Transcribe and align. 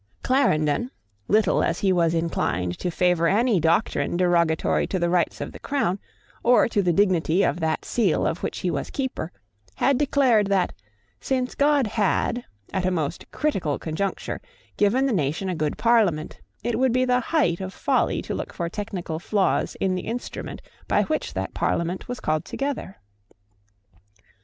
Clarendon, 0.23 0.89
little 1.27 1.63
as 1.63 1.81
he 1.81 1.93
was 1.93 2.15
inclined 2.15 2.75
to 2.79 2.89
favour 2.89 3.27
any 3.27 3.59
doctrine 3.59 4.17
derogatory 4.17 4.87
to 4.87 4.97
the 4.97 5.11
rights 5.11 5.39
of 5.39 5.51
the 5.51 5.59
Crown, 5.59 5.99
or 6.41 6.67
to 6.67 6.81
the 6.81 6.91
dignity 6.91 7.43
of 7.43 7.59
that 7.59 7.85
seal 7.85 8.25
of 8.25 8.41
which 8.41 8.57
he 8.61 8.71
was 8.71 8.89
keeper, 8.89 9.31
had 9.75 9.99
declared 9.99 10.47
that, 10.47 10.73
since 11.19 11.53
God 11.53 11.85
had, 11.85 12.43
at 12.73 12.83
a 12.83 12.89
most 12.89 13.29
critical 13.29 13.77
conjuncture, 13.77 14.41
given 14.75 15.05
the 15.05 15.13
nation 15.13 15.49
a 15.49 15.55
good 15.55 15.77
Parliament, 15.77 16.41
it 16.63 16.79
would 16.79 16.91
be 16.93 17.05
the 17.05 17.19
height 17.19 17.61
of 17.61 17.71
folly 17.71 18.23
to 18.23 18.33
look 18.33 18.53
for 18.53 18.67
technical 18.69 19.19
flaws 19.19 19.77
in 19.79 19.93
the 19.93 20.07
instrument 20.07 20.63
by 20.87 21.03
which 21.03 21.35
that 21.35 21.53
Parliament 21.53 22.07
was 22.07 22.19
called 22.19 22.43
together. 22.43 22.97